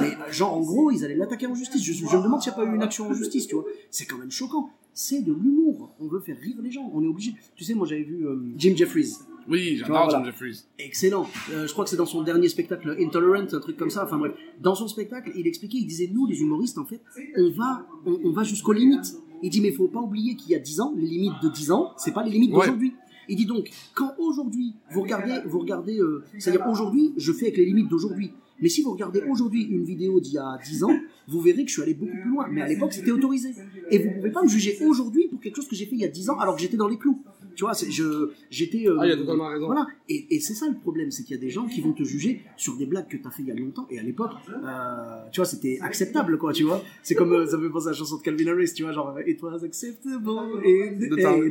[0.00, 1.82] Mais, genre en gros, ils allaient l'attaquer en justice.
[1.82, 3.64] Je, je me demande s'il n'y a pas eu une action en justice, tu vois.
[3.90, 4.70] C'est quand même choquant.
[4.94, 5.94] C'est de l'humour.
[6.00, 6.90] On veut faire rire les gens.
[6.94, 7.34] On est obligé.
[7.54, 9.12] Tu sais, moi j'avais vu euh, Jim Jeffries.
[9.48, 10.10] Oui, j'adore.
[10.10, 10.64] Jim Jeffries.
[10.78, 11.26] Excellent.
[11.52, 14.04] Euh, je crois que c'est dans son dernier spectacle Intolerant, un truc comme ça.
[14.04, 17.00] Enfin bref, dans son spectacle, il expliquait, il disait nous les humoristes en fait,
[17.36, 19.14] on va, on, on va jusqu'aux limites.
[19.42, 21.70] Il dit mais faut pas oublier qu'il y a 10 ans, les limites de 10
[21.70, 22.60] ans, c'est pas les limites Ouais.
[22.60, 22.94] d'aujourd'hui.
[23.28, 27.56] Il dit donc quand aujourd'hui vous regardez, vous regardez, euh, c'est-à-dire aujourd'hui, je fais avec
[27.58, 28.30] les limites d'aujourd'hui.
[28.58, 31.68] Mais si vous regardez aujourd'hui une vidéo d'il y a 10 ans, vous verrez que
[31.68, 32.46] je suis allé beaucoup plus loin.
[32.50, 33.50] Mais à l'époque, c'était autorisé.
[33.90, 36.04] Et vous pouvez pas me juger aujourd'hui pour quelque chose que j'ai fait il y
[36.06, 37.22] a 10 ans alors que j'étais dans les clous.
[37.56, 38.86] Tu vois, je, j'étais.
[38.88, 39.66] euh, Ah, il a totalement raison.
[39.66, 39.86] Voilà.
[40.08, 42.04] Et, et c'est ça le problème, c'est qu'il y a des gens qui vont te
[42.04, 43.86] juger sur des blagues que tu as fait il y a longtemps.
[43.90, 46.82] Et à l'époque, euh, tu vois, c'était acceptable, quoi, tu vois.
[47.02, 48.92] C'est comme, euh, ça me fait penser à la chanson de Calvin Harris, tu vois,
[48.92, 50.28] genre, It was acceptable
[50.64, 50.98] 80s,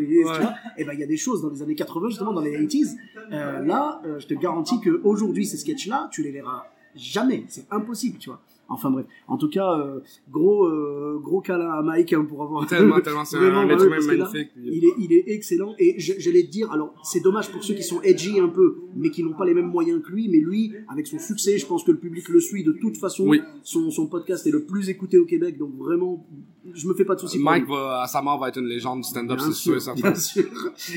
[0.07, 0.23] tu ouais.
[0.23, 0.53] vois.
[0.77, 2.95] Et ben, il y a des choses dans les années 80, justement, dans les 80s.
[3.31, 6.65] Euh, là, je te garantis que aujourd'hui ces sketchs-là, tu les verras
[6.95, 7.43] jamais.
[7.47, 8.41] C'est impossible, tu vois.
[8.67, 9.99] Enfin bref, en tout cas, euh,
[10.31, 13.99] gros euh, gros câlin à Mike hein, pour avoir Tellement, tellement, c'est un être humain
[13.99, 14.49] là, magnifique.
[14.57, 17.83] il est, il est excellent et j'allais te dire, alors c'est dommage pour ceux qui
[17.83, 20.73] sont edgy un peu, mais qui n'ont pas les mêmes moyens que lui, mais lui,
[20.89, 23.27] avec son succès, je pense que le public le suit de toute façon.
[23.27, 23.41] Oui.
[23.63, 26.25] Son, son podcast est le plus écouté au Québec, donc vraiment,
[26.73, 27.37] je me fais pas de soucis.
[27.39, 30.01] Mike va, à sa mort, va être une légende du stand-up, c'est sûr certain.
[30.11, 30.45] bien sûr.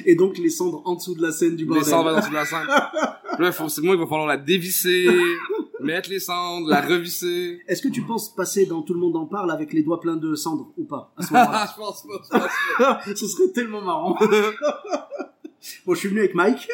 [0.06, 1.84] Et donc les cendres en dessous de la scène du Les bordel.
[1.84, 2.66] cendres vont dans toute la scène.
[3.38, 5.06] Là, faut, c'est moi, il va falloir la dévisser,
[5.80, 7.60] mettre les cendres, la revisser.
[7.68, 10.16] Est-ce que tu penses passer dans Tout le monde en parle avec les doigts pleins
[10.16, 13.00] de cendres ou pas à ce je pense pas, je pense pas.
[13.16, 14.16] Ce serait tellement marrant.
[15.86, 16.68] bon, je suis venu avec Mike.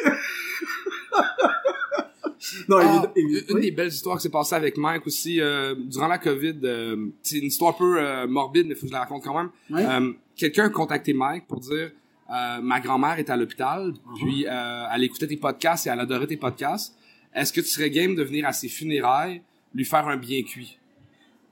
[2.69, 3.61] Non, Ah, une oui.
[3.61, 7.37] des belles histoires qui s'est passée avec Mike aussi, euh, durant la COVID, euh, c'est
[7.39, 9.49] une histoire un peu euh, morbide, mais faut que je la raconte quand même.
[9.71, 9.83] Ouais.
[9.85, 11.91] Euh, Quelqu'un a contacté Mike pour dire
[12.29, 14.15] euh, ma grand-mère est à l'hôpital, Uh-huh.
[14.15, 16.95] puis euh, elle écoutait tes podcasts et elle adorait tes podcasts.
[17.35, 19.41] Est-ce que tu serais game de venir à ses funérailles
[19.73, 20.79] lui faire un bien cuit?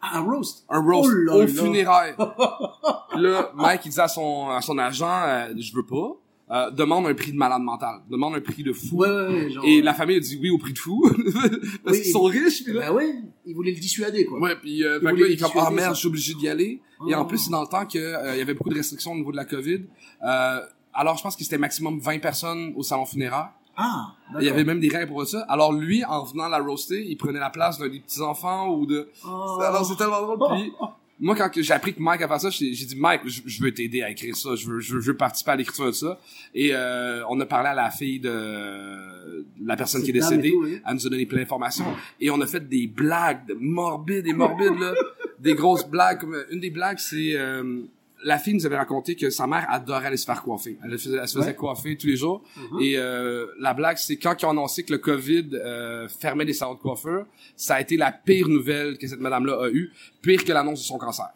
[0.02, 0.66] Ah, un roast?
[0.70, 1.48] Un roast Oh là aux là.
[1.48, 2.16] funérailles.
[3.16, 6.14] Là, Mike, il dit à son, à son agent, euh, je veux pas.
[6.52, 8.02] Euh, demande un prix de malade mental.
[8.10, 8.98] Demande un prix de fou.
[8.98, 9.50] Ouais, ouais.
[9.52, 11.02] Genre, Et la famille a dit oui au prix de fou.
[11.84, 12.88] Parce Oui, qu'ils sont il- riches, puis là.
[12.88, 13.14] Bah ouais,
[13.46, 14.40] il voulait le dissuader, quoi.
[14.40, 16.00] Ouais, puis euh, Il fait que voulait là, il est comme dissuader ah merde, je
[16.00, 16.82] suis obligé d'y aller.
[17.08, 17.26] Et en Oh.
[17.26, 19.32] plus, c'est dans le temps que euh, il y avait beaucoup de restrictions au niveau
[19.32, 19.84] de la Covid.
[20.24, 20.60] Euh,
[20.94, 23.50] alors, je pense que c'était maximum 20 personnes au salon funéraire.
[23.76, 25.46] Ah, Il y avait même des règles pour ça.
[25.50, 28.86] Alors lui, en venant la roaster, il prenait la place d'un des petits enfants ou
[28.86, 29.10] de.
[29.26, 29.60] Oh.
[29.62, 30.38] Alors c'est tellement drôle.
[30.56, 30.72] Puis
[31.20, 34.04] moi, quand j'ai appris que Mike a fait ça, j'ai dit Mike, je, veux t'aider
[34.04, 34.56] à écrire ça.
[34.56, 36.20] Je veux, je veux, je veux participer à l'écriture de ça.
[36.54, 40.52] Et euh, on a parlé à la fille de, la personne qui est décédée.
[40.52, 40.82] tout, oui.
[40.86, 41.86] Elle nous a donné plein d'informations.
[42.20, 44.94] Et on a fait des blagues de morbides et morbides là,
[45.40, 46.24] des grosses blagues.
[46.52, 47.84] Une des blagues, c'est euh,
[48.24, 50.78] la fille nous avait raconté que sa mère adorait aller se faire coiffer.
[50.84, 51.56] Elle, faisait- elle se faisait Ouais.
[51.56, 52.44] coiffer tous les jours.
[52.82, 56.54] Et euh, la blague, c'est quand ils ont annoncé que le COVID euh, fermait les
[56.54, 60.44] salons de coiffure, ça a été la pire nouvelle que cette madame-là a eue, pire
[60.44, 61.28] que l'annonce de son cancer.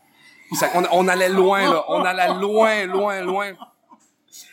[0.54, 1.84] Ça- on, on allait loin, là.
[1.90, 3.52] On allait loin, loin, loin.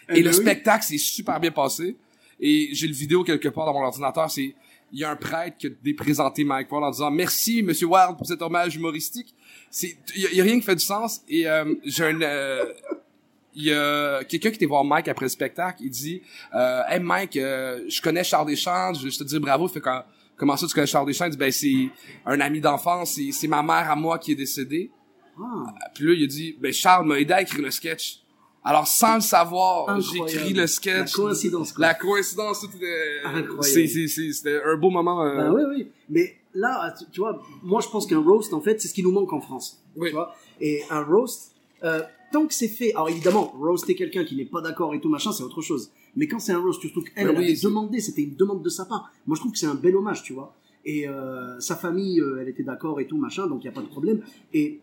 [0.08, 0.34] Et le oui.
[0.34, 1.96] spectacle s'est super bien passé.
[2.40, 4.30] Et j'ai le vidéo quelque part dans mon ordinateur.
[4.30, 4.54] C'est
[4.92, 8.16] il y a un prêtre qui a déprésenté Mike Ward en disant merci Monsieur Ward
[8.16, 9.34] pour cet hommage humoristique.
[9.70, 11.22] C'est il y, a- il y a rien qui fait du sens.
[11.28, 12.64] Et euh, j'ai un euh,
[13.56, 16.22] il y a quelqu'un qui était voir Mike après le spectacle, il dit
[16.54, 19.68] euh, Hey Mike, euh, je connais Charles Deschamps, je juste te dire bravo.
[19.68, 20.02] Fait quand,
[20.36, 21.26] comment ça tu connais Charles Deschamps?
[21.26, 21.88] Il dit ben c'est
[22.26, 24.90] un ami d'enfance, c'est, c'est ma mère à moi qui est décédée.
[25.40, 28.20] Ah, Puis là, il a dit ben Charles m'a aidé à écrire le sketch.
[28.66, 31.16] Alors sans le savoir, écrit le sketch.
[31.16, 31.86] La coïncidence, quoi.
[31.86, 33.86] La coïncidence, tout était-
[34.32, 35.22] c'était un beau moment.
[35.22, 35.88] euh, bah oui, oui.
[36.08, 39.12] Mais là, tu, vois, moi je pense qu'un roast, en fait, c'est ce qui nous
[39.12, 39.82] manque en France.
[39.96, 40.08] Oui.
[40.08, 42.00] Tu vois Et un roast, euh,
[42.32, 45.30] tant que c'est fait, alors évidemment, roaster quelqu'un qui n'est pas d'accord et tout machin,
[45.32, 45.90] c'est autre chose.
[46.16, 48.62] Mais quand c'est un roast, surtout qu'elle, Ben elle oui, avait demandé, c'était une demande
[48.62, 49.12] de sa part.
[49.26, 50.54] Moi je trouve que c'est un bel hommage, tu vois.
[50.86, 53.72] Et euh, sa famille, euh, elle était d'accord et tout machin, donc il y a
[53.72, 54.20] pas de problème.
[54.52, 54.80] Et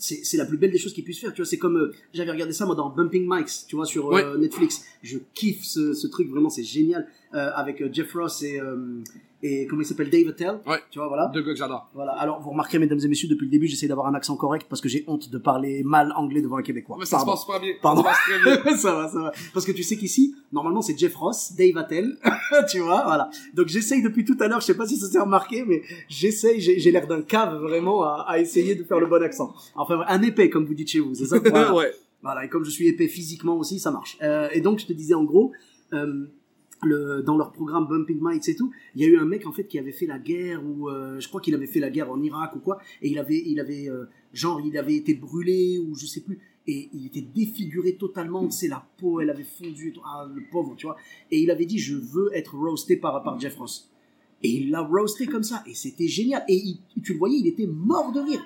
[0.00, 1.46] c'est c'est la plus belle des choses qu'il puisse faire tu vois.
[1.48, 4.84] C'est comme euh, j'avais regardé ça moi dans Bumping Mics tu vois sur euh, Netflix.
[5.02, 9.02] Je kiffe ce, ce truc vraiment c'est génial euh, avec euh, Jeff Ross et euh,
[9.42, 10.78] et comment il s'appelle Dave Attell Ouais.
[10.90, 11.88] tu vois voilà Deux gars que j'adore.
[11.94, 14.66] voilà alors vous remarquerez mesdames et messieurs depuis le début j'essaie d'avoir un accent correct
[14.68, 17.36] parce que j'ai honte de parler mal anglais devant un québécois Mais ça Pardon.
[17.36, 17.72] se passe pas bien.
[17.80, 18.02] Pardon.
[18.02, 18.76] Ça se passe très bien.
[18.76, 19.32] ça va, ça va.
[19.54, 22.18] Parce que tu sais qu'ici, normalement, c'est Jeff Ross, Dave Attell,
[22.70, 23.30] tu vois, voilà.
[23.54, 26.60] Donc j'essaye depuis tout à l'heure, je sais pas si ça s'est remarqué, mais j'essaye,
[26.60, 29.54] j'ai j'ai l'air d'un cave vraiment à, à essayer de faire le bon accent.
[29.74, 31.38] Enfin, un épais, comme vous dites chez vous, c'est ça?
[31.42, 31.74] Voilà.
[31.74, 31.92] ouais.
[32.22, 34.18] Voilà, et comme je suis épais physiquement aussi, ça marche.
[34.22, 35.52] Euh, et donc, je te disais en gros,
[35.94, 36.26] euh,
[36.82, 39.52] le, dans leur programme Bumping Mics et tout, il y a eu un mec en
[39.52, 42.10] fait qui avait fait la guerre ou euh, je crois qu'il avait fait la guerre
[42.10, 45.78] en Irak ou quoi, et il avait, il avait euh, genre il avait été brûlé
[45.78, 49.94] ou je sais plus, et il était défiguré totalement, sais la peau elle avait fondu,
[50.04, 50.96] ah le pauvre, tu vois,
[51.30, 53.90] et il avait dit je veux être roasté par par Jeff Ross.
[54.42, 56.42] Et il l'a roasté comme ça, et c'était génial.
[56.48, 58.42] Et il- tu le voyais, il était mort de rire.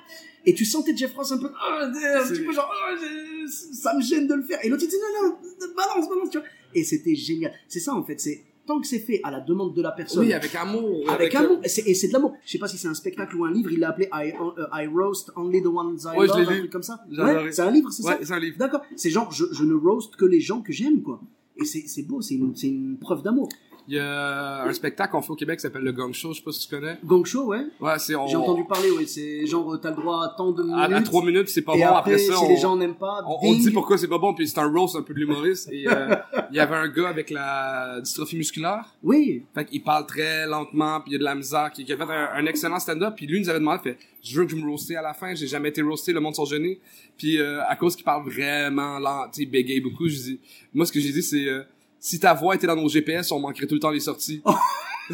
[0.47, 1.93] Et tu sentais Jeff Ross un peu, Ah, un
[2.29, 4.59] petit peu genre, je- ça me gêne de le faire.
[4.65, 5.37] Et l'autre il dit non, non,
[5.77, 6.47] balance, balance, tu vois.
[6.75, 7.53] Et c'était génial.
[7.69, 10.25] C'est ça en fait, c'est tant que c'est fait à la demande de la personne.
[10.25, 11.09] Oui, avec amour.
[11.11, 12.35] avec euh, amour, et c'est et c'est de l'amour.
[12.45, 14.67] Je sais pas si c'est un spectacle ou un livre, il l'a appelé I, euh,
[14.73, 17.05] I roast only the ones I Ouais, je love, l'ai un truc comme ça.
[17.11, 18.57] Ouais, c'est un livre, c'est Ouais, ça c'est un livre.
[18.59, 18.83] D'accord.
[18.97, 21.21] C'est genre, je, je ne roast que les gens que j'aime, quoi.
[21.57, 23.49] Et c'est beau, c'est une, c'est une preuve d'amour.
[23.87, 26.39] Il y a un spectacle qu'on fait au Québec qui s'appelle le Gang Show, je
[26.39, 26.97] sais pas si tu connais.
[27.05, 27.67] Gong Show, ouais.
[27.81, 28.27] Ouais, c'est on.
[28.27, 29.07] J'ai entendu parler, ouais.
[29.07, 30.79] C'est genre, t'as le droit à tant de minutes.
[30.79, 31.87] À, à trois minutes, c'est pas et bon.
[31.89, 34.19] après, Après, ça, si on, les gens n'aiment pas, on, on dit pourquoi c'est pas
[34.19, 35.69] bon, puis c'est un roast un peu de l'humoriste.
[35.71, 36.15] Et euh,
[36.51, 38.95] il y avait un gars avec la dystrophie musculaire.
[39.03, 39.45] Oui.
[39.55, 41.97] Fait qu'il parle très lentement, puis il y a de la misère, qui, qui a
[41.97, 44.53] fait un, un excellent stand-up, puis lui il nous avait demandé, fait, je veux que
[44.53, 46.81] je me roasté à la fin, j'ai jamais été roasté, le monde sont gênés,
[47.19, 50.41] puis euh, à cause qu'il parle vraiment lent, tu sais, bégaye beaucoup, je dis,
[50.73, 51.63] moi ce que j'ai dit c'est, euh,
[52.05, 54.43] si ta voix était dans nos GPS, on manquerait tout le temps les sorties.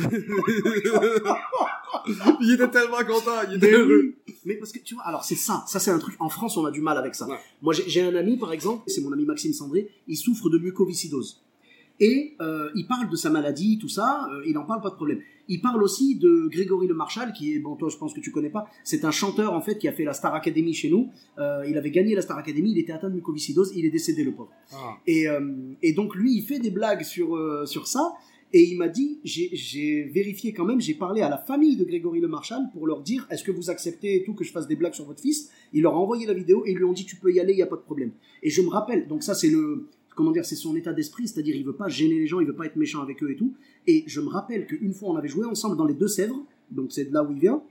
[2.40, 4.14] il était tellement content, il était Mais, heureux.
[4.26, 4.34] oui.
[4.44, 6.16] Mais parce que tu vois, alors c'est ça, ça c'est un truc.
[6.18, 7.28] En France, on a du mal avec ça.
[7.28, 7.38] Ouais.
[7.62, 10.58] Moi, j'ai j'ai un ami, par exemple, c'est mon ami Maxime Sandré, il souffre de
[10.58, 11.40] mucoviscidose.
[12.00, 14.94] Et euh, il parle de sa maladie, tout ça, euh, il en parle pas de
[14.94, 15.20] problème.
[15.48, 18.30] Il parle aussi de Grégory Le Marchal, qui est, bon, toi je pense que tu
[18.30, 21.10] connais pas, c'est un chanteur en fait qui a fait la Star Academy chez nous.
[21.38, 24.24] Euh, il avait gagné la Star Academy, il était atteint de mucoviscidose, il est décédé
[24.24, 24.50] le pauvre.
[24.72, 24.96] Ah.
[25.06, 25.40] Et, euh,
[25.82, 28.12] et donc lui, il fait des blagues sur, euh, sur ça.
[28.52, 31.84] Et il m'a dit, j'ai- j'ai vérifié quand même, j'ai parlé à la famille de
[31.84, 34.66] Grégory Le Marchal pour leur dire, est-ce que vous acceptez et tout que je fasse
[34.66, 35.50] des blagues sur votre fils?
[35.72, 37.52] Il leur a envoyé la vidéo et ils lui ont dit, tu peux y aller,
[37.52, 38.10] il n'y a pas de problème.
[38.42, 39.86] Et je me rappelle, donc ça c'est le,
[40.20, 42.54] comment dire, c'est son état d'esprit, c'est-à-dire il veut pas gêner les gens, il veut
[42.54, 43.54] pas être méchant avec eux et tout.
[43.86, 47.06] Et je me rappelle qu'une fois on avait joué ensemble dans les Deux-Sèvres, donc c'est
[47.06, 47.62] de là où il vient,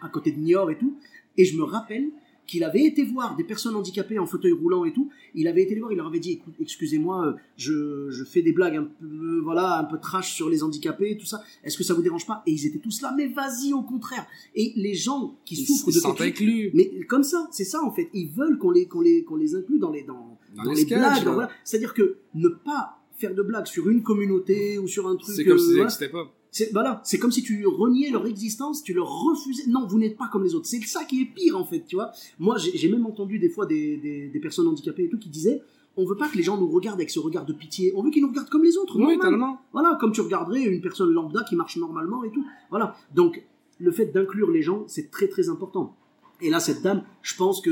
[0.00, 0.96] à côté de Niort et tout.
[1.36, 2.10] Et je me rappelle
[2.48, 5.08] qu'il avait été voir des personnes handicapées en fauteuil roulant et tout.
[5.36, 8.42] Il avait été les voir, il leur avait dit Écoute, excusez-moi, euh, je, je fais
[8.42, 11.42] des blagues un peu, voilà, un peu trash sur les handicapés, tout ça.
[11.62, 12.42] Est-ce que ça vous dérange pas?
[12.46, 14.26] Et ils étaient tous là, mais vas-y, au contraire.
[14.56, 16.70] Et les gens qui Ils souffrent de chose- inclus.
[16.74, 18.08] mais comme ça, c'est ça en fait.
[18.14, 20.84] Ils veulent qu'on les, qu'on les, qu'on les inclue dans les, dans, Dans dans les
[20.86, 21.00] blagues.
[21.00, 21.20] là.
[21.24, 21.50] dans- voilà.
[21.64, 25.34] C'est-à-dire que ne pas faire de blagues sur une communauté ou sur un truc.
[25.36, 26.08] C'est comme euh, si voilà.
[26.12, 26.32] pas.
[26.58, 29.62] C'est voilà, c'est comme si tu reniais leur existence, tu leur refusais.
[29.68, 30.66] Non, vous n'êtes pas comme les autres.
[30.66, 32.10] C'est ça qui est pire en fait, tu vois.
[32.40, 35.62] Moi, j'ai même entendu des fois des, des, des personnes handicapées et tout qui disaient
[35.96, 37.92] on veut pas que les gens nous regardent avec ce regard de pitié.
[37.94, 38.96] On veut qu'ils nous regardent comme les autres.
[38.96, 39.20] Oui, normal.
[39.20, 39.60] tellement.
[39.72, 42.44] Voilà, comme tu regarderais une personne lambda qui marche normalement et tout.
[42.70, 42.96] Voilà.
[43.14, 43.40] Donc,
[43.78, 45.96] le fait d'inclure les gens, c'est très très important.
[46.40, 47.70] Et là, cette dame, je pense que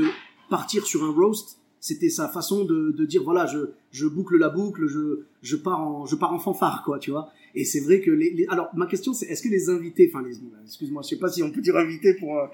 [0.49, 3.59] partir sur un roast, c'était sa façon de, de dire voilà, je,
[3.91, 5.03] je boucle la boucle, je,
[5.41, 7.25] je pars en, je pars en fanfare, quoi, tu vois.
[7.55, 10.23] Et c'est vrai que les, les- alors ma question c'est est-ce que les invités, enfin
[10.27, 12.45] les, excuse-moi, je sais pas si on peut dire invités pour, euh,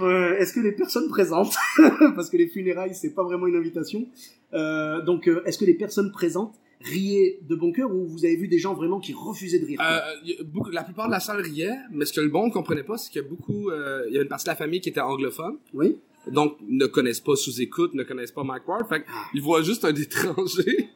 [0.00, 1.54] euh, est-ce que les personnes présentes,
[2.16, 4.06] parce que les funérailles c'est pas vraiment une invitation,
[4.54, 8.46] euh, donc est-ce que les personnes présentes riaient de bon cœur ou vous avez vu
[8.46, 11.74] des gens vraiment qui refusaient de rire Euh, beaucoup, la plupart de la salle riait,
[11.90, 14.18] mais ce que le bon comprenait pas, c'est qu'il y a beaucoup, euh, il y
[14.18, 15.98] a une partie de la famille qui était anglophone, Oui.
[16.26, 19.24] Donc ne connaissent pas sous-écoute, ne connaissent pas Mike Ward, fait Ah.
[19.32, 20.88] qu'ils voient juste un étranger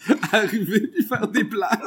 [0.32, 1.78] arriver puis faire des places.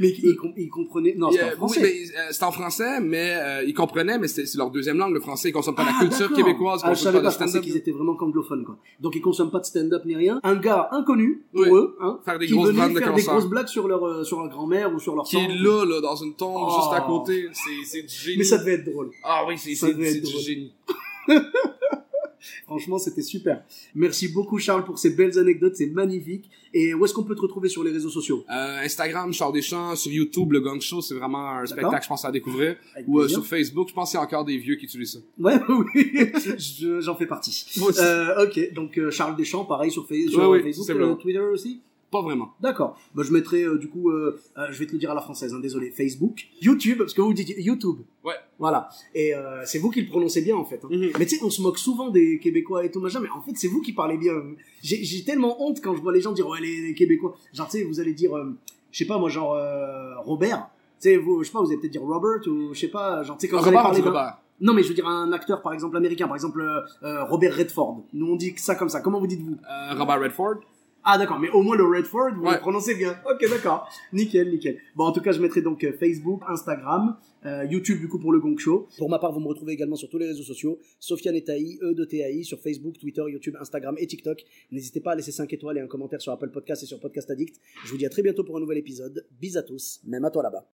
[0.00, 1.14] Mais ils, com- ils comprenaient.
[1.16, 1.80] Non, c'est en oui, français.
[1.82, 5.20] mais euh, c'est en français, mais euh, ils comprenaient, mais c'est leur deuxième langue, le
[5.20, 5.50] français.
[5.50, 7.76] Ils consomment pas la Ah, culture québécoise, ils Ah, je consomment savais pas pas, qu'ils
[7.76, 8.76] étaient vraiment qu'anglophones, quoi.
[9.00, 10.40] Donc ils consomment pas de stand-up ni rien.
[10.42, 11.68] Un gars inconnu pour Oui.
[11.78, 14.24] eux, hein, Faire des qui grosses venait de faire des grosses blagues sur leur euh,
[14.24, 16.74] sur leur grand-mère ou sur leur Qui est là, là, dans une tombe, Oh.
[16.80, 17.48] juste à côté.
[17.86, 18.38] C'est du génie.
[18.38, 19.10] Mais ça devait être drôle.
[19.22, 20.72] Ah oui, c'est du génie.
[22.64, 23.64] Franchement, c'était super.
[23.94, 26.48] Merci beaucoup Charles pour ces belles anecdotes, c'est magnifique.
[26.72, 28.44] Et où est-ce qu'on peut te retrouver sur les réseaux sociaux?
[28.50, 32.24] Euh, Instagram, Charles Deschamps, sur YouTube, le Gang Show, c'est vraiment un spectacle, je pense,
[32.24, 32.76] à découvrir.
[32.94, 35.14] Avec Ou euh, sur Facebook, je pense qu'il y a encore des vieux qui utilisent
[35.14, 35.18] ça.
[35.38, 35.54] Ouais,
[35.94, 37.66] oui, Je- j'en fais partie.
[37.78, 38.00] Moi aussi.
[38.02, 41.14] Euh, ok, donc euh, Charles Deschamps, pareil sur, Fa- sur Ouais, oui, Facebook, c'est euh.
[41.14, 41.80] Twitter aussi?
[42.10, 42.54] Pas vraiment.
[42.60, 42.98] D'accord.
[43.14, 45.20] Bah, je mettrai euh, du coup, euh, euh, je vais te le dire à la
[45.20, 47.96] française, hein, désolé, Facebook, YouTube, parce que vous dites YouTube.
[48.24, 48.34] Ouais.
[48.58, 48.88] Voilà.
[49.14, 49.32] Et
[49.64, 50.80] c'est vous qui le prononcez bien en fait.
[50.84, 50.88] hein.
[50.90, 51.10] Mhm.
[51.18, 53.52] Mais tu sais, on se moque souvent des Québécois et tout machin, mais en fait
[53.56, 54.32] c'est vous qui parlez bien.
[54.82, 57.34] J'ai j'ai tellement honte quand je vois les gens dire ouais les, les Québécois.
[57.52, 58.56] Genre tu sais, vous allez dire, euh,
[58.92, 60.68] je sais pas moi genre euh, Robert.
[61.00, 63.22] Tu sais, vous, je sais pas, vous allez peut-être dire Robert ou je sais pas,
[63.24, 64.38] genre tu sais quand vous allez Robert, on parler dit d'un- Robert.
[64.58, 67.54] Non mais je veux dire un acteur par exemple américain, par exemple euh, euh, Robert
[67.54, 68.04] Redford.
[68.14, 69.00] Nous on dit que ça comme ça.
[69.02, 69.56] Comment vous dites-vous?
[69.70, 70.54] Euh, Robert Redford.
[71.06, 72.54] Ah d'accord, mais au moins le Redford, vous Ouais.
[72.54, 73.16] le prononcez bien.
[73.30, 73.88] Ok, d'accord.
[74.12, 74.78] Nickel, nickel.
[74.94, 78.32] Bon, en tout cas, je mettrai donc euh, Facebook, Instagram, euh, YouTube du coup pour
[78.32, 78.88] le Gong Show.
[78.98, 81.78] Pour ma part, vous me retrouvez également sur tous les réseaux sociaux, Sofiane et Taï,
[81.82, 84.42] E de TAI, sur Facebook, Twitter, YouTube, Instagram et TikTok.
[84.72, 87.30] N'hésitez pas à laisser 5 étoiles et un commentaire sur Apple Podcast et sur Podcast
[87.30, 87.56] Addict.
[87.84, 89.26] Je vous dis à très bientôt pour un nouvel épisode.
[89.40, 90.75] Bis à tous, même à toi là-bas.